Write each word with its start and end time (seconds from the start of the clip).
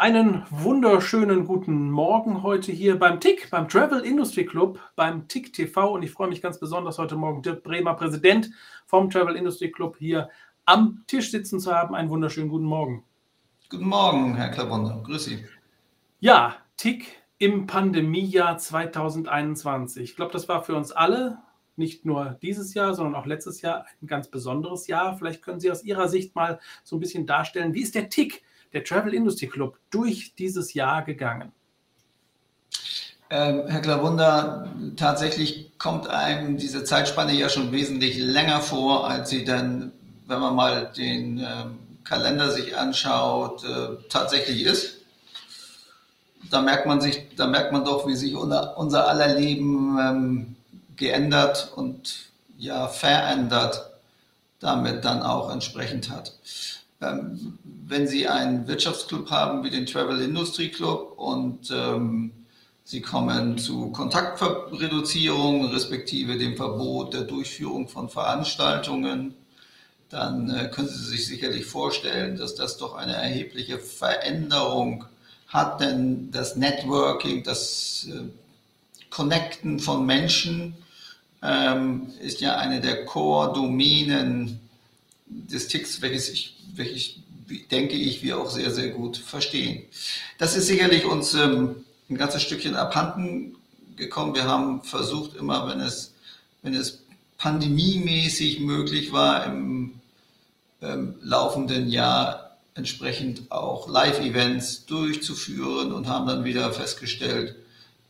Einen 0.00 0.46
wunderschönen 0.48 1.44
guten 1.44 1.90
Morgen 1.90 2.42
heute 2.42 2.72
hier 2.72 2.98
beim 2.98 3.20
TIC, 3.20 3.50
beim 3.50 3.68
Travel 3.68 4.00
Industry 4.00 4.46
Club, 4.46 4.80
beim 4.96 5.28
TIC 5.28 5.52
TV. 5.52 5.92
Und 5.92 6.02
ich 6.02 6.10
freue 6.10 6.30
mich 6.30 6.40
ganz 6.40 6.58
besonders, 6.58 6.96
heute 6.96 7.16
Morgen 7.16 7.42
Dirk 7.42 7.62
Bremer, 7.62 7.92
Präsident 7.92 8.50
vom 8.86 9.10
Travel 9.10 9.36
Industry 9.36 9.70
Club, 9.70 9.98
hier 9.98 10.30
am 10.64 11.04
Tisch 11.06 11.30
sitzen 11.30 11.60
zu 11.60 11.74
haben. 11.74 11.94
Einen 11.94 12.08
wunderschönen 12.08 12.48
guten 12.48 12.64
Morgen. 12.64 13.04
Guten 13.68 13.88
Morgen, 13.88 14.36
Herr 14.36 14.48
Klabonder. 14.48 15.02
Grüß 15.04 15.22
Sie. 15.22 15.44
Ja, 16.20 16.56
TIC 16.78 17.04
im 17.36 17.66
Pandemiejahr 17.66 18.56
2021. 18.56 20.02
Ich 20.02 20.16
glaube, 20.16 20.32
das 20.32 20.48
war 20.48 20.64
für 20.64 20.76
uns 20.76 20.92
alle, 20.92 21.40
nicht 21.76 22.06
nur 22.06 22.38
dieses 22.40 22.72
Jahr, 22.72 22.94
sondern 22.94 23.16
auch 23.16 23.26
letztes 23.26 23.60
Jahr 23.60 23.84
ein 24.00 24.06
ganz 24.06 24.28
besonderes 24.28 24.86
Jahr. 24.86 25.18
Vielleicht 25.18 25.42
können 25.42 25.60
Sie 25.60 25.70
aus 25.70 25.84
Ihrer 25.84 26.08
Sicht 26.08 26.34
mal 26.34 26.58
so 26.84 26.96
ein 26.96 27.00
bisschen 27.00 27.26
darstellen, 27.26 27.74
wie 27.74 27.82
ist 27.82 27.94
der 27.94 28.08
TIC 28.08 28.42
der 28.72 28.84
Travel 28.84 29.14
Industry 29.14 29.48
Club 29.48 29.78
durch 29.90 30.34
dieses 30.36 30.74
Jahr 30.74 31.02
gegangen? 31.02 31.52
Ähm, 33.30 33.62
Herr 33.68 33.80
Klavunder, 33.80 34.68
tatsächlich 34.96 35.70
kommt 35.78 36.08
einem 36.08 36.56
diese 36.56 36.82
Zeitspanne 36.82 37.32
ja 37.32 37.48
schon 37.48 37.70
wesentlich 37.70 38.18
länger 38.18 38.60
vor, 38.60 39.08
als 39.08 39.30
sie 39.30 39.44
dann, 39.44 39.92
wenn 40.26 40.40
man 40.40 40.56
mal 40.56 40.90
den 40.96 41.38
ähm, 41.38 41.78
Kalender 42.02 42.50
sich 42.50 42.76
anschaut, 42.76 43.62
äh, 43.64 44.02
tatsächlich 44.08 44.64
ist. 44.64 44.96
Da 46.50 46.60
merkt 46.60 46.86
man 46.86 47.00
sich, 47.00 47.28
da 47.36 47.46
merkt 47.46 47.72
man 47.72 47.84
doch, 47.84 48.08
wie 48.08 48.16
sich 48.16 48.34
unser, 48.34 48.76
unser 48.76 49.06
aller 49.06 49.38
Leben 49.38 49.96
ähm, 50.00 50.56
geändert 50.96 51.72
und 51.76 52.30
ja 52.58 52.88
verändert 52.88 53.90
damit 54.60 55.04
dann 55.04 55.22
auch 55.22 55.50
entsprechend 55.50 56.10
hat. 56.10 56.34
Ähm, 57.00 57.58
wenn 57.86 58.06
Sie 58.06 58.28
einen 58.28 58.68
Wirtschaftsclub 58.68 59.30
haben 59.30 59.64
wie 59.64 59.70
den 59.70 59.86
Travel 59.86 60.20
Industry 60.20 60.68
Club 60.68 61.14
und 61.16 61.70
ähm, 61.70 62.32
Sie 62.84 63.00
kommen 63.00 63.56
zu 63.56 63.90
Kontaktreduzierung 63.90 65.66
respektive 65.66 66.36
dem 66.36 66.56
Verbot 66.56 67.14
der 67.14 67.22
Durchführung 67.22 67.88
von 67.88 68.08
Veranstaltungen, 68.08 69.34
dann 70.08 70.50
äh, 70.50 70.68
können 70.68 70.88
Sie 70.88 71.04
sich 71.04 71.26
sicherlich 71.26 71.66
vorstellen, 71.66 72.36
dass 72.36 72.54
das 72.54 72.76
doch 72.76 72.94
eine 72.94 73.14
erhebliche 73.14 73.78
Veränderung 73.78 75.04
hat, 75.46 75.80
denn 75.80 76.30
das 76.30 76.56
Networking, 76.56 77.42
das 77.44 78.08
äh, 78.10 78.22
Connecten 79.08 79.80
von 79.80 80.04
Menschen 80.04 80.74
ähm, 81.42 82.12
ist 82.20 82.40
ja 82.40 82.56
eine 82.56 82.80
der 82.80 83.04
Core-Domänen 83.04 84.60
des 85.30 85.68
Ticks, 85.68 86.02
welches 86.02 86.28
ich, 86.28 86.56
welches 86.74 87.14
denke 87.70 87.96
ich, 87.96 88.22
wir 88.22 88.38
auch 88.38 88.50
sehr, 88.50 88.70
sehr 88.70 88.90
gut 88.90 89.16
verstehen. 89.16 89.84
Das 90.38 90.56
ist 90.56 90.66
sicherlich 90.66 91.04
uns 91.04 91.34
ähm, 91.34 91.84
ein 92.08 92.16
ganzes 92.16 92.42
Stückchen 92.42 92.76
abhanden 92.76 93.56
gekommen. 93.96 94.34
Wir 94.34 94.44
haben 94.44 94.82
versucht, 94.82 95.36
immer, 95.36 95.68
wenn 95.68 95.80
es, 95.80 96.14
wenn 96.62 96.74
es 96.74 97.02
pandemiemäßig 97.38 98.60
möglich 98.60 99.12
war, 99.12 99.46
im 99.46 100.00
ähm, 100.82 101.14
laufenden 101.22 101.88
Jahr 101.88 102.58
entsprechend 102.74 103.50
auch 103.50 103.88
Live-Events 103.88 104.86
durchzuführen 104.86 105.92
und 105.92 106.08
haben 106.08 106.26
dann 106.26 106.44
wieder 106.44 106.72
festgestellt, 106.72 107.56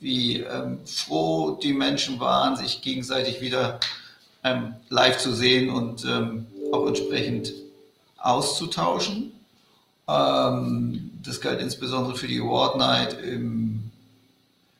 wie 0.00 0.40
ähm, 0.40 0.78
froh 0.86 1.58
die 1.62 1.72
Menschen 1.72 2.20
waren, 2.20 2.56
sich 2.56 2.82
gegenseitig 2.82 3.40
wieder 3.40 3.80
ähm, 4.42 4.74
live 4.90 5.18
zu 5.18 5.32
sehen 5.34 5.70
und 5.70 6.04
ähm, 6.04 6.46
auch 6.74 6.86
entsprechend 6.86 7.52
auszutauschen. 8.18 9.32
Ähm, 10.08 11.10
das 11.22 11.40
galt 11.40 11.60
insbesondere 11.60 12.16
für 12.16 12.26
die 12.26 12.40
Award 12.40 12.76
Night 12.76 13.14
im 13.22 13.90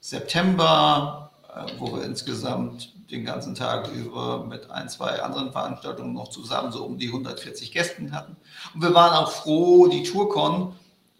September, 0.00 1.30
äh, 1.54 1.72
wo 1.78 1.96
wir 1.96 2.04
insgesamt 2.04 2.92
den 3.10 3.24
ganzen 3.24 3.54
Tag 3.54 3.92
über 3.92 4.44
mit 4.44 4.70
ein, 4.70 4.88
zwei 4.88 5.22
anderen 5.22 5.52
Veranstaltungen 5.52 6.12
noch 6.12 6.28
zusammen 6.28 6.72
so 6.72 6.84
um 6.84 6.98
die 6.98 7.06
140 7.06 7.72
Gästen 7.72 8.12
hatten. 8.12 8.36
Und 8.74 8.82
wir 8.82 8.94
waren 8.94 9.14
auch 9.14 9.30
froh, 9.30 9.86
die 9.86 10.02
Tourcon, 10.02 10.74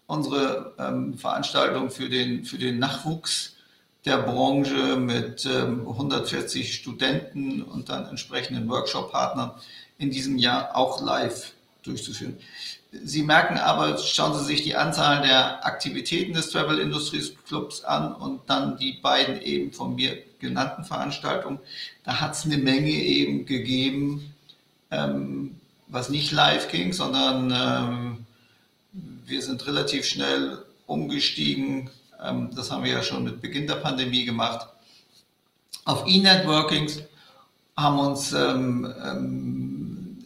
unsere 0.05 0.73
ähm, 0.79 1.17
Veranstaltung 1.17 1.89
für 1.89 2.09
den, 2.09 2.45
für 2.45 2.57
den 2.57 2.79
Nachwuchs 2.79 3.56
der 4.07 4.17
Branche 4.17 4.95
mit 4.95 5.45
ähm, 5.45 5.87
140 5.87 6.73
Studenten 6.73 7.61
und 7.61 7.89
dann 7.89 8.07
entsprechenden 8.07 8.69
Workshop-Partnern 8.69 9.51
in 9.97 10.11
diesem 10.11 10.37
Jahr 10.37 10.75
auch 10.75 11.01
live 11.01 11.53
durchzuführen. 11.83 12.37
Sie 12.91 13.21
merken 13.21 13.57
aber, 13.57 13.97
schauen 13.97 14.37
Sie 14.37 14.45
sich 14.45 14.63
die 14.63 14.75
Anzahl 14.75 15.21
der 15.21 15.65
Aktivitäten 15.65 16.33
des 16.33 16.49
Travel 16.49 16.79
Industries 16.79 17.33
Clubs 17.45 17.83
an 17.83 18.15
und 18.15 18.41
dann 18.47 18.77
die 18.77 18.93
beiden 18.93 19.41
eben 19.41 19.73
von 19.73 19.95
mir 19.95 20.17
genannten 20.39 20.83
Veranstaltungen. 20.83 21.59
Da 22.03 22.21
hat 22.21 22.33
es 22.33 22.45
eine 22.45 22.57
Menge 22.57 22.91
eben 22.91 23.45
gegeben, 23.45 24.33
ähm, 24.91 25.59
was 25.87 26.09
nicht 26.09 26.31
live 26.31 26.69
ging, 26.71 26.93
sondern 26.93 27.51
ähm, 27.51 28.25
wir 29.25 29.41
sind 29.41 29.65
relativ 29.67 30.05
schnell 30.05 30.59
umgestiegen. 30.85 31.89
Ähm, 32.23 32.49
das 32.55 32.71
haben 32.71 32.83
wir 32.83 32.91
ja 32.91 33.03
schon 33.03 33.23
mit 33.23 33.41
Beginn 33.41 33.67
der 33.67 33.75
Pandemie 33.75 34.25
gemacht. 34.25 34.67
Auf 35.85 36.03
E-Networkings 36.05 36.99
haben 37.75 37.99
uns 37.99 38.33
ähm, 38.33 38.93
ähm, 39.03 40.25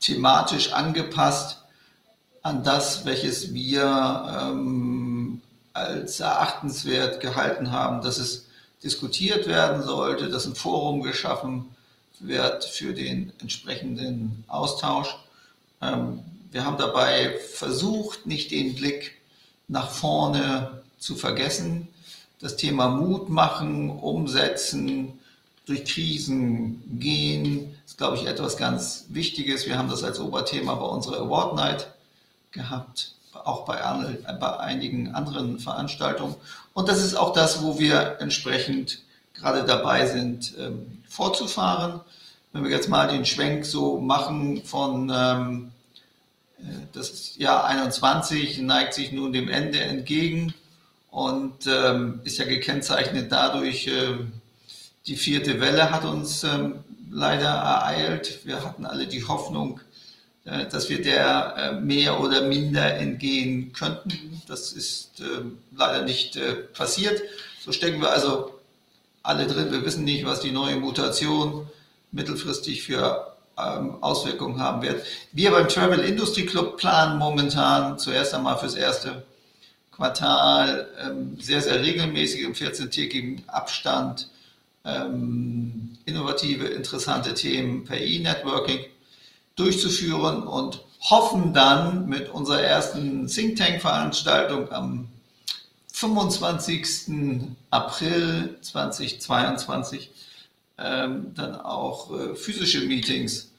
thematisch 0.00 0.72
angepasst 0.72 1.58
an 2.42 2.64
das, 2.64 3.04
welches 3.04 3.52
wir 3.52 4.40
ähm, 4.40 5.40
als 5.72 6.20
erachtenswert 6.20 7.20
gehalten 7.20 7.70
haben, 7.70 8.02
dass 8.02 8.18
es 8.18 8.46
diskutiert 8.82 9.46
werden 9.46 9.82
sollte, 9.82 10.28
dass 10.28 10.44
ein 10.44 10.54
Forum 10.54 11.02
geschaffen 11.02 11.74
wird 12.18 12.64
für 12.64 12.94
den 12.94 13.32
entsprechenden 13.40 14.44
Austausch. 14.48 15.16
Ähm, 15.80 16.20
wir 16.50 16.64
haben 16.64 16.76
dabei 16.78 17.38
versucht, 17.54 18.26
nicht 18.26 18.50
den 18.50 18.74
Blick 18.74 19.12
nach 19.68 19.90
vorne 19.90 20.82
zu 21.02 21.16
vergessen, 21.16 21.88
das 22.40 22.56
Thema 22.56 22.88
Mut 22.88 23.28
machen, 23.28 23.90
umsetzen, 23.90 25.18
durch 25.66 25.84
Krisen 25.84 26.98
gehen, 26.98 27.74
ist, 27.86 27.98
glaube 27.98 28.16
ich, 28.16 28.26
etwas 28.26 28.56
ganz 28.56 29.06
Wichtiges. 29.08 29.66
Wir 29.66 29.78
haben 29.78 29.88
das 29.88 30.02
als 30.02 30.18
Oberthema 30.18 30.74
bei 30.74 30.86
unserer 30.86 31.18
Award 31.18 31.54
Night 31.54 31.86
gehabt, 32.50 33.14
auch 33.32 33.64
bei, 33.64 33.76
bei 34.40 34.58
einigen 34.58 35.14
anderen 35.14 35.58
Veranstaltungen. 35.58 36.34
Und 36.72 36.88
das 36.88 37.02
ist 37.02 37.14
auch 37.14 37.32
das, 37.32 37.62
wo 37.62 37.78
wir 37.78 38.16
entsprechend 38.20 39.02
gerade 39.34 39.64
dabei 39.64 40.06
sind, 40.06 40.54
ähm, 40.58 41.02
fortzufahren. 41.08 42.00
Wenn 42.52 42.64
wir 42.64 42.70
jetzt 42.70 42.88
mal 42.88 43.08
den 43.08 43.24
Schwenk 43.24 43.64
so 43.64 44.00
machen 44.00 44.62
von 44.64 45.10
ähm, 45.14 45.72
äh, 46.58 46.64
das 46.92 47.36
Jahr 47.38 47.64
21 47.64 48.58
neigt 48.58 48.94
sich 48.94 49.12
nun 49.12 49.32
dem 49.32 49.48
Ende 49.48 49.80
entgegen 49.80 50.54
und 51.12 51.66
ähm, 51.66 52.20
ist 52.24 52.38
ja 52.38 52.46
gekennzeichnet 52.46 53.30
dadurch, 53.30 53.86
äh, 53.86 54.16
die 55.06 55.16
vierte 55.16 55.60
Welle 55.60 55.90
hat 55.90 56.06
uns 56.06 56.42
ähm, 56.42 56.84
leider 57.10 57.48
ereilt. 57.48 58.40
Wir 58.44 58.64
hatten 58.64 58.86
alle 58.86 59.06
die 59.06 59.22
Hoffnung, 59.28 59.80
äh, 60.46 60.64
dass 60.66 60.88
wir 60.88 61.02
der 61.02 61.54
äh, 61.56 61.72
mehr 61.80 62.18
oder 62.18 62.40
minder 62.48 62.94
entgehen 62.94 63.74
könnten. 63.74 64.40
Das 64.48 64.72
ist 64.72 65.20
äh, 65.20 65.44
leider 65.76 66.02
nicht 66.02 66.36
äh, 66.36 66.54
passiert. 66.54 67.20
So 67.60 67.72
stecken 67.72 68.00
wir 68.00 68.10
also 68.10 68.58
alle 69.22 69.46
drin. 69.46 69.70
Wir 69.70 69.84
wissen 69.84 70.04
nicht, 70.04 70.24
was 70.24 70.40
die 70.40 70.50
neue 70.50 70.76
Mutation 70.76 71.68
mittelfristig 72.10 72.84
für 72.84 73.34
ähm, 73.58 74.02
Auswirkungen 74.02 74.60
haben 74.60 74.80
wird. 74.80 75.04
Wir 75.32 75.50
beim 75.50 75.68
Travel 75.68 76.00
Industry 76.00 76.46
Club 76.46 76.78
planen 76.78 77.18
momentan 77.18 77.98
zuerst 77.98 78.32
einmal 78.32 78.56
fürs 78.56 78.76
erste 78.76 79.24
Quartal 80.02 80.88
ähm, 81.00 81.36
sehr, 81.40 81.62
sehr 81.62 81.80
regelmäßig 81.80 82.42
im 82.42 82.54
14-tägigen 82.54 83.48
Abstand 83.48 84.28
ähm, 84.84 85.96
innovative, 86.06 86.66
interessante 86.66 87.34
Themen 87.34 87.84
per 87.84 88.00
E-Networking 88.00 88.80
durchzuführen 89.54 90.42
und 90.42 90.80
hoffen 91.02 91.54
dann 91.54 92.08
mit 92.08 92.30
unserer 92.30 92.62
ersten 92.62 93.28
Think 93.28 93.58
Tank-Veranstaltung 93.58 94.72
am 94.72 95.06
25. 95.92 97.54
April 97.70 98.56
2022 98.60 100.10
ähm, 100.78 101.32
dann 101.36 101.54
auch 101.60 102.10
äh, 102.10 102.34
physische 102.34 102.80
Meetings 102.80 103.52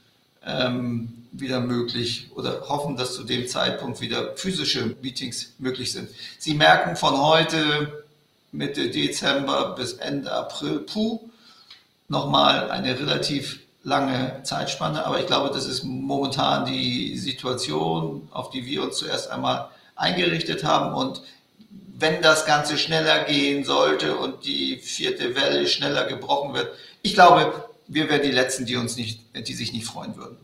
ähm, 0.45 1.22
wieder 1.33 1.59
möglich 1.59 2.29
oder 2.35 2.69
hoffen, 2.69 2.95
dass 2.95 3.15
zu 3.15 3.23
dem 3.23 3.47
Zeitpunkt 3.47 3.99
wieder 3.99 4.37
physische 4.37 4.95
Meetings 5.01 5.53
möglich 5.57 5.91
sind. 5.91 6.09
Sie 6.37 6.53
merken 6.53 6.95
von 6.95 7.19
heute 7.19 8.03
Mitte 8.51 8.89
Dezember 8.89 9.73
bis 9.75 9.93
Ende 9.93 10.31
April, 10.31 10.79
puh, 10.79 11.19
nochmal 12.07 12.69
eine 12.69 12.97
relativ 12.97 13.59
lange 13.83 14.41
Zeitspanne. 14.43 15.05
Aber 15.05 15.19
ich 15.19 15.25
glaube, 15.25 15.49
das 15.53 15.65
ist 15.65 15.83
momentan 15.83 16.65
die 16.65 17.17
Situation, 17.17 18.27
auf 18.31 18.51
die 18.51 18.65
wir 18.65 18.83
uns 18.83 18.97
zuerst 18.97 19.29
einmal 19.31 19.69
eingerichtet 19.95 20.63
haben. 20.63 20.93
Und 20.93 21.23
wenn 21.97 22.21
das 22.21 22.45
Ganze 22.45 22.77
schneller 22.77 23.23
gehen 23.23 23.65
sollte 23.65 24.15
und 24.15 24.45
die 24.45 24.77
vierte 24.77 25.35
Welle 25.35 25.67
schneller 25.67 26.05
gebrochen 26.05 26.53
wird, 26.53 26.69
ich 27.01 27.15
glaube, 27.15 27.69
wir 27.87 28.07
wären 28.09 28.21
die 28.21 28.31
Letzten, 28.31 28.65
die 28.65 28.75
uns 28.75 28.95
nicht, 28.95 29.21
die 29.35 29.53
sich 29.53 29.73
nicht 29.73 29.85
freuen 29.85 30.15
würden. 30.15 30.37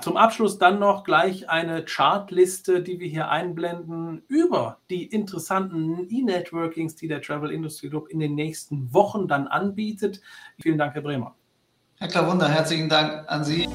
Zum 0.00 0.16
Abschluss 0.16 0.58
dann 0.58 0.78
noch 0.78 1.04
gleich 1.04 1.50
eine 1.50 1.84
Chartliste, 1.84 2.82
die 2.82 3.00
wir 3.00 3.08
hier 3.08 3.28
einblenden 3.28 4.22
über 4.28 4.78
die 4.88 5.04
interessanten 5.04 6.08
E-Networkings, 6.08 6.96
die 6.96 7.06
der 7.06 7.20
Travel 7.20 7.50
Industry 7.50 7.90
Group 7.90 8.08
in 8.08 8.18
den 8.18 8.34
nächsten 8.34 8.94
Wochen 8.94 9.28
dann 9.28 9.46
anbietet. 9.46 10.22
Vielen 10.60 10.78
Dank, 10.78 10.94
Herr 10.94 11.02
Bremer. 11.02 11.34
Herr 11.98 12.08
Klavunder, 12.08 12.48
herzlichen 12.48 12.88
Dank 12.88 13.24
an 13.30 13.44
Sie. 13.44 13.68